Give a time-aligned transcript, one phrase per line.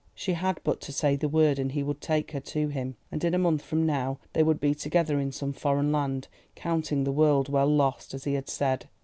[0.15, 3.23] She had but to say the word, and he would take her to him, and
[3.23, 7.11] in a month from now they would be together in some foreign land, counting the
[7.11, 8.89] world well lost, as he had said.